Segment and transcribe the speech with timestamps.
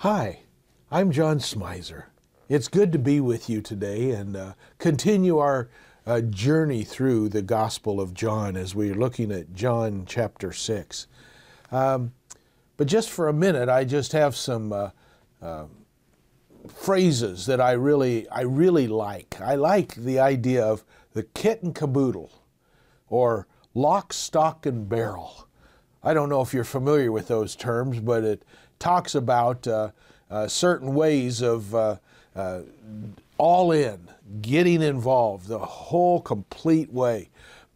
[0.00, 0.44] Hi,
[0.90, 2.04] I'm John Smizer.
[2.48, 5.68] It's good to be with you today and uh, continue our
[6.06, 11.06] uh, journey through the Gospel of John as we're looking at John chapter 6.
[11.70, 12.14] Um,
[12.78, 14.90] but just for a minute, I just have some uh,
[15.42, 15.66] uh,
[16.66, 19.38] phrases that I really, I really like.
[19.38, 22.32] I like the idea of the kit and caboodle
[23.10, 25.46] or lock, stock, and barrel.
[26.02, 28.44] I don't know if you're familiar with those terms, but it
[28.80, 29.90] talks about uh,
[30.30, 31.96] uh, certain ways of uh,
[32.34, 32.62] uh,
[33.38, 34.08] all in,
[34.42, 37.30] getting involved, the whole complete way.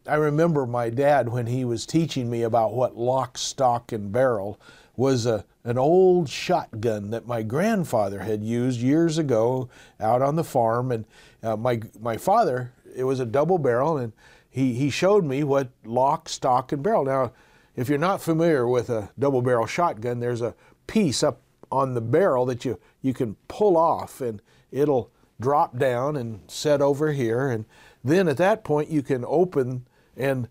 [0.06, 4.60] I remember my dad when he was teaching me about what lock, stock, and barrel
[4.96, 10.44] was a, an old shotgun that my grandfather had used years ago out on the
[10.44, 10.92] farm.
[10.92, 11.04] And
[11.42, 14.12] uh, my, my father, it was a double barrel, and
[14.50, 17.04] he, he showed me what lock, stock, and barrel.
[17.04, 17.32] Now,
[17.74, 20.54] if you're not familiar with a double barrel shotgun, there's a
[20.86, 21.40] piece up
[21.70, 24.40] on the barrel that you, you can pull off and
[24.70, 27.48] it'll drop down and set over here.
[27.48, 27.64] And
[28.02, 30.48] then at that point, you can open and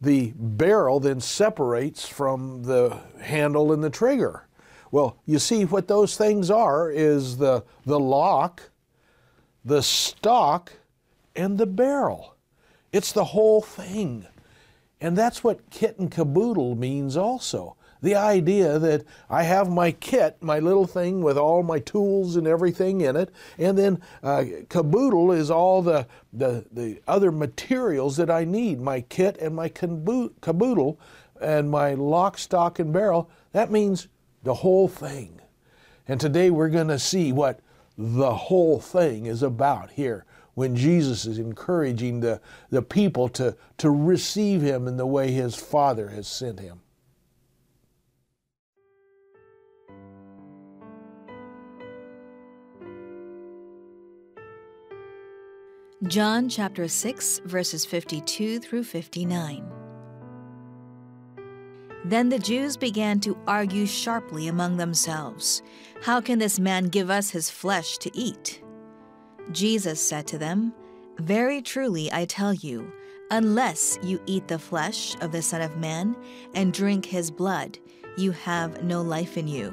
[0.00, 4.46] the barrel then separates from the handle and the trigger.
[4.90, 8.70] Well, you see what those things are is the, the lock,
[9.64, 10.72] the stock,
[11.34, 12.36] and the barrel.
[12.92, 14.26] It's the whole thing.
[15.00, 17.76] And that's what kit and caboodle means also.
[18.02, 22.46] The idea that I have my kit, my little thing with all my tools and
[22.46, 28.30] everything in it, and then uh, caboodle is all the, the, the other materials that
[28.30, 31.00] I need my kit and my caboodle
[31.40, 33.30] and my lock, stock, and barrel.
[33.52, 34.08] That means
[34.42, 35.40] the whole thing.
[36.08, 37.60] And today we're going to see what
[37.98, 40.24] the whole thing is about here
[40.54, 42.40] when Jesus is encouraging the,
[42.70, 46.80] the people to, to receive him in the way his Father has sent him.
[56.02, 59.64] John chapter 6, verses 52 through 59.
[62.04, 65.62] Then the Jews began to argue sharply among themselves
[66.02, 68.62] How can this man give us his flesh to eat?
[69.52, 70.74] Jesus said to them,
[71.16, 72.92] Very truly I tell you,
[73.30, 76.14] unless you eat the flesh of the Son of Man
[76.54, 77.78] and drink his blood,
[78.18, 79.72] you have no life in you.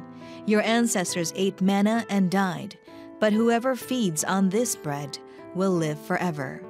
[0.45, 2.77] Your ancestors ate manna and died,
[3.19, 5.17] but whoever feeds on this bread
[5.55, 6.61] will live forever.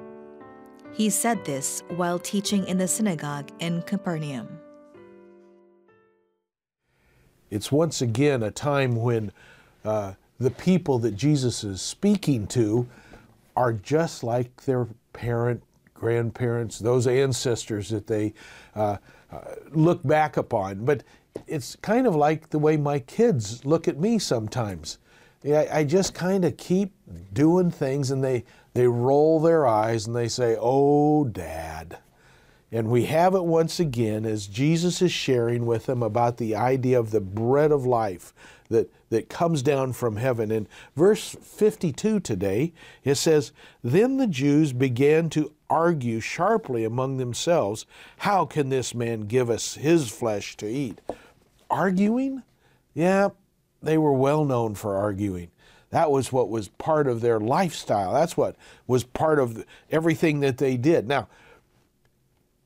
[0.92, 4.48] He said this while teaching in the synagogue in Capernaum.
[7.50, 9.32] It's once again a time when
[9.84, 12.86] uh, the people that Jesus is speaking to
[13.56, 15.62] are just like their parent,
[15.94, 18.34] grandparents, those ancestors that they
[18.74, 18.96] uh,
[19.30, 19.40] uh,
[19.70, 20.84] look back upon.
[20.84, 21.04] But
[21.46, 24.98] it's kind of like the way my kids look at me sometimes.
[25.44, 26.92] I, I just kind of keep
[27.32, 28.44] doing things and they,
[28.74, 31.98] they roll their eyes and they say, Oh, Dad.
[32.74, 36.98] And we have it once again as Jesus is sharing with them about the idea
[36.98, 38.32] of the bread of life
[38.70, 40.50] that, that comes down from heaven.
[40.50, 42.72] In verse 52 today,
[43.04, 43.52] it says,
[43.82, 47.86] Then the Jews began to argue sharply among themselves,
[48.18, 51.00] How can this man give us his flesh to eat?
[51.70, 52.42] Arguing?
[52.92, 53.30] Yeah,
[53.82, 55.50] they were well known for arguing.
[55.88, 58.12] That was what was part of their lifestyle.
[58.12, 61.08] That's what was part of everything that they did.
[61.08, 61.28] Now,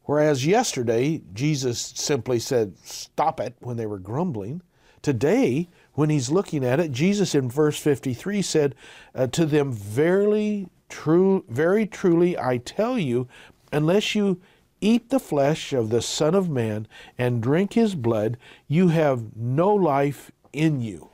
[0.03, 4.63] whereas yesterday Jesus simply said, Stop it, when they were grumbling,
[5.07, 8.75] today, when he's looking at it, Jesus in verse 53 said,
[9.15, 13.29] uh, To them, verily, true, very truly, I tell you,
[13.71, 14.41] unless you
[14.81, 18.37] eat the flesh of the Son of Man and drink his blood,
[18.67, 21.11] you have no life in you.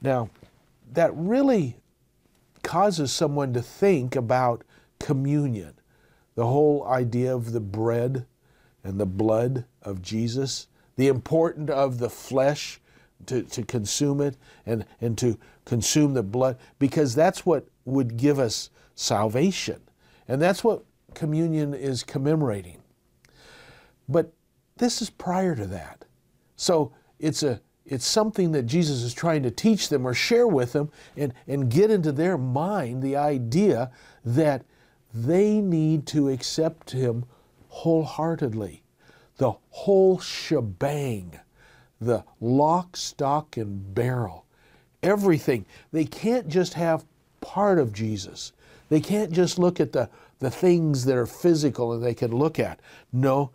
[0.00, 0.30] Now,
[0.92, 1.78] that really
[2.62, 4.62] causes someone to think about
[5.00, 5.74] communion,
[6.36, 8.26] the whole idea of the bread
[8.84, 12.80] and the blood of Jesus, the importance of the flesh
[13.26, 14.36] to, to consume it
[14.66, 19.80] and, and to consume the blood, because that's what would give us salvation.
[20.28, 22.82] And that's what communion is commemorating.
[24.08, 24.32] But
[24.76, 26.04] this is prior to that.
[26.56, 30.72] So it's a it's something that Jesus is trying to teach them or share with
[30.72, 33.90] them and, and get into their mind the idea
[34.24, 34.64] that
[35.12, 37.26] they need to accept Him
[37.68, 38.83] wholeheartedly.
[39.36, 41.38] The whole shebang,
[42.00, 44.44] the lock, stock, and barrel,
[45.02, 45.66] everything.
[45.92, 47.04] They can't just have
[47.40, 48.52] part of Jesus.
[48.88, 50.08] They can't just look at the,
[50.38, 52.80] the things that are physical and they can look at.
[53.12, 53.50] No,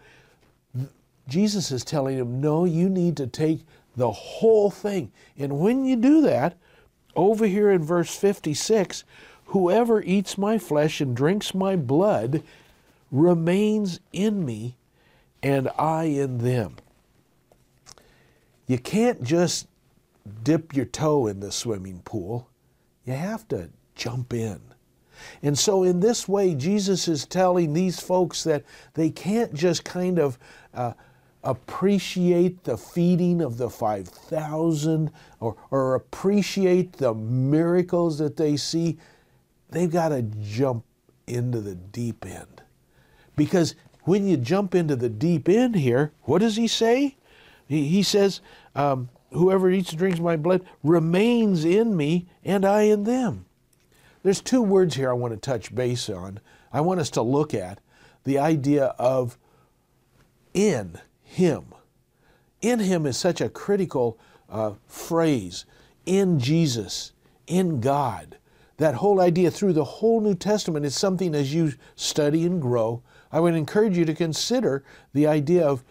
[1.28, 3.62] Jesus is telling them, no, you need to take
[3.96, 5.12] the whole thing.
[5.38, 6.58] And when you do that,
[7.16, 9.04] over here in verse 56,
[9.46, 12.44] whoever eats my flesh and drinks my blood
[13.12, 14.76] remains in me,
[15.42, 16.76] and I in them.
[18.68, 19.68] You can't just
[20.44, 22.50] dip your toe in the swimming pool,
[23.06, 24.62] you have to jump in.
[25.42, 28.64] And so, in this way, Jesus is telling these folks that
[28.94, 30.38] they can't just kind of
[30.74, 30.94] uh,
[31.44, 38.98] appreciate the feeding of the 5,000 or, or appreciate the miracles that they see.
[39.70, 40.86] They've got to jump
[41.28, 42.62] into the deep end.
[43.36, 43.76] Because
[44.10, 47.16] when you jump into the deep end here, what does he say?
[47.68, 48.42] He, he says,
[48.74, 53.46] um, Whoever eats and drinks my blood remains in me, and I in them.
[54.24, 56.40] There's two words here I want to touch base on.
[56.74, 57.82] I want us to look at
[58.24, 59.38] the idea of
[60.56, 61.66] in Him.
[62.62, 64.18] In Him is such a critical
[64.50, 65.66] uh, phrase.
[66.08, 67.14] In Jesus,
[67.46, 68.39] in God.
[68.80, 73.04] That whole idea through the whole New Testament is something as you study and grow.
[73.32, 74.84] I would encourage you to consider
[75.14, 75.84] the idea of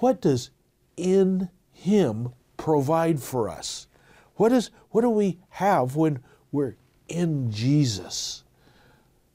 [0.00, 0.50] what does
[0.96, 3.86] in Him provide for us?
[4.34, 6.76] What, is, what do we have when we're
[7.08, 8.44] in Jesus.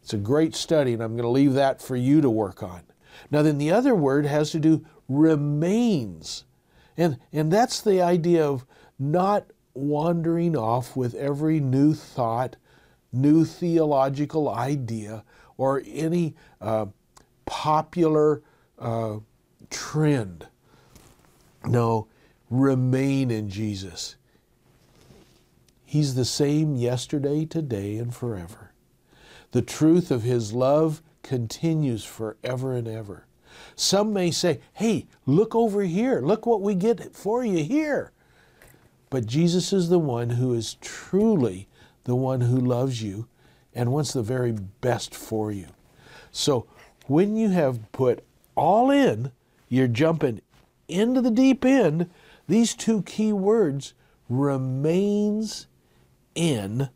[0.01, 2.81] It's a great study, and I'm going to leave that for you to work on.
[3.29, 6.45] Now, then the other word has to do remains.
[6.97, 8.65] And, and that's the idea of
[8.97, 12.55] not wandering off with every new thought,
[13.11, 15.23] new theological idea,
[15.57, 16.85] or any uh,
[17.45, 18.41] popular
[18.77, 19.17] uh,
[19.69, 20.47] trend.
[21.65, 22.07] No,
[22.49, 24.15] remain in Jesus.
[25.85, 28.73] He's the same yesterday, today, and forever.
[29.51, 33.25] The truth of His love continues forever and ever.
[33.75, 36.21] Some may say, hey, look over here.
[36.21, 38.11] Look what we get for you here.
[39.09, 41.67] But Jesus is the one who is truly
[42.09, 43.27] the one who loves you
[43.73, 45.67] and wants the very best for you.
[46.31, 46.65] So
[47.05, 48.23] when you have put
[48.55, 49.31] all in,
[49.67, 50.41] you're jumping
[50.87, 52.09] into the deep end.
[52.47, 53.93] These two key words
[54.27, 55.67] remains
[56.33, 56.89] in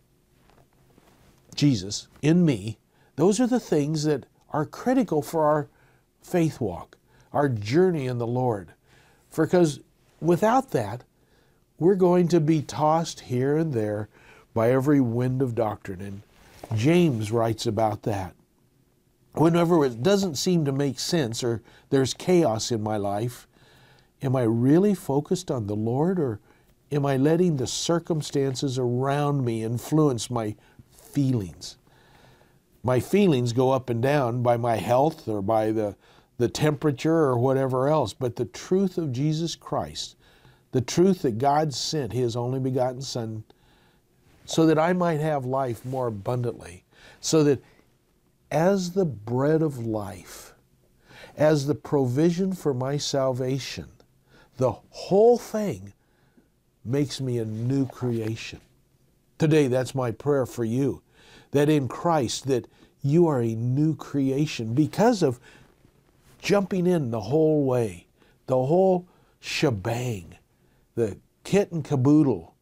[1.54, 2.80] Jesus, in me,
[3.16, 5.68] those are the things that are critical for our
[6.24, 6.98] faith walk,
[7.32, 8.74] our journey in the Lord.
[9.30, 9.80] For because
[10.20, 11.04] without that,
[11.78, 14.10] we're going to be tossed here and there
[14.54, 16.02] by every wind of doctrine.
[16.02, 16.22] And
[16.78, 18.36] James writes about that.
[19.34, 23.48] Whenever it doesn't seem to make sense or there's chaos in my life,
[24.22, 26.40] am I really focused on the Lord or
[26.94, 30.56] Am I letting the circumstances around me influence my
[30.92, 31.78] feelings?
[32.84, 35.96] My feelings go up and down by my health or by the,
[36.38, 40.16] the temperature or whatever else, but the truth of Jesus Christ,
[40.72, 43.44] the truth that God sent His only begotten Son
[44.46, 46.84] so that I might have life more abundantly,
[47.22, 47.64] so that
[48.52, 50.54] as the bread of life,
[51.38, 53.88] as the provision for my salvation,
[54.58, 55.94] the whole thing
[56.86, 58.62] makes me a new creation.
[59.40, 61.02] Today, that's my prayer for you
[61.54, 62.68] that in Christ, that
[63.02, 65.40] you are a new creation because of
[66.42, 68.08] jumping in the whole way,
[68.48, 69.08] the whole
[69.40, 70.36] shebang,
[70.96, 72.53] the kit and caboodle,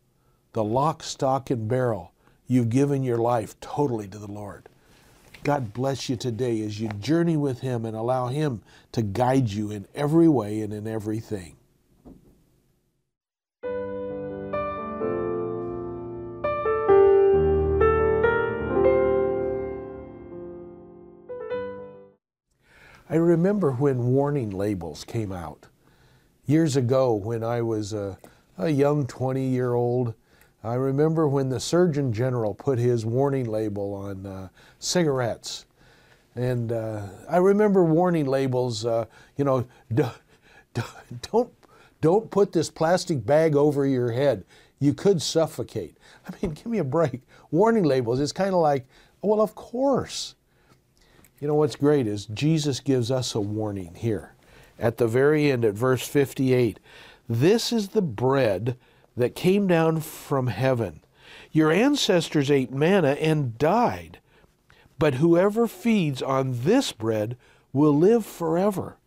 [0.53, 2.13] the lock, stock, and barrel.
[2.47, 4.67] You've given your life totally to the Lord.
[5.43, 9.71] God bless you today as you journey with Him and allow Him to guide you
[9.71, 11.55] in every way and in everything.
[23.09, 25.67] I remember when warning labels came out.
[26.45, 28.17] Years ago, when I was a,
[28.57, 30.13] a young 20 year old,
[30.63, 34.49] I remember when the Surgeon General put his warning label on uh,
[34.79, 35.65] cigarettes.
[36.35, 39.05] And uh, I remember warning labels, uh,
[39.37, 39.65] you know,
[41.31, 41.53] don't,
[41.99, 44.45] don't put this plastic bag over your head.
[44.79, 45.97] You could suffocate.
[46.27, 47.21] I mean, give me a break.
[47.49, 48.87] Warning labels, it's kind of like,
[49.21, 50.35] well, of course.
[51.39, 54.35] You know what's great is Jesus gives us a warning here
[54.77, 56.79] at the very end at verse 58.
[57.27, 58.77] This is the bread
[59.21, 61.01] that came down from heaven.
[61.51, 64.19] Your ancestors ate manna and died,
[64.99, 67.37] but whoever feeds on this bread
[67.73, 68.97] will live forever.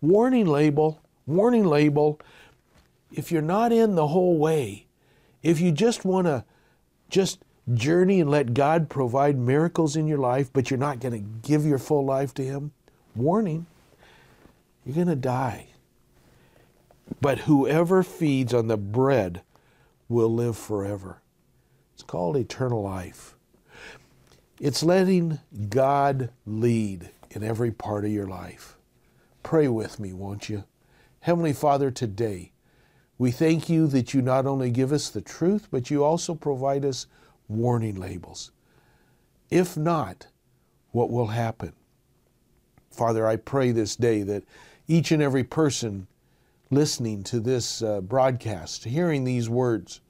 [0.00, 2.20] Warning label, warning label.
[3.12, 4.86] If you're not in the whole way,
[5.42, 6.44] if you just want to
[7.08, 7.40] just
[7.74, 11.66] journey and let God provide miracles in your life, but you're not going to give
[11.66, 12.72] your full life to Him,
[13.14, 13.66] warning,
[14.84, 15.66] you're going to die.
[17.20, 19.42] But whoever feeds on the bread
[20.10, 21.22] will live forever.
[21.94, 23.36] It's called eternal life.
[24.60, 25.38] It's letting
[25.70, 28.76] God lead in every part of your life.
[29.42, 30.64] Pray with me, won't you?
[31.20, 32.52] Heavenly Father, today,
[33.18, 36.84] we thank you that you not only give us the truth, but you also provide
[36.84, 37.06] us
[37.48, 38.50] warning labels.
[39.48, 40.26] If not,
[40.90, 41.72] what will happen?
[42.90, 44.42] Father, I pray this day that
[44.88, 46.08] each and every person
[46.70, 50.00] listening to this uh, broadcast, hearing these words,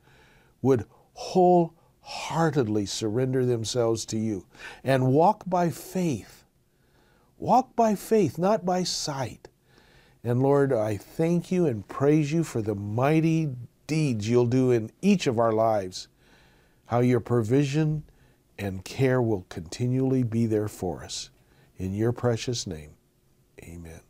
[0.62, 4.46] would wholeheartedly surrender themselves to you
[4.84, 6.44] and walk by faith.
[7.38, 9.48] Walk by faith, not by sight.
[10.22, 13.50] And Lord, I thank you and praise you for the mighty
[13.86, 16.08] deeds you'll do in each of our lives
[16.86, 18.02] how your provision
[18.58, 21.30] and care will continually be there for us.
[21.78, 22.90] In your precious name,
[23.62, 24.09] amen.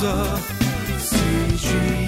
[0.00, 0.40] closer.
[0.98, 1.99] CG.